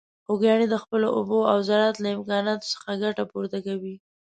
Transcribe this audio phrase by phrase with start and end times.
[0.25, 3.95] خوږیاڼي د خپلو اوبو او زراعت له امکاناتو څخه ګټه پورته کوي.